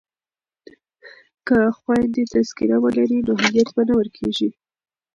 که 1.47 1.57
خویندې 1.77 2.23
تذکره 2.33 2.77
ولري 2.83 3.19
نو 3.27 3.33
هویت 3.41 3.69
به 3.75 3.81
نه 3.87 3.93
ورکيږي. 3.99 4.49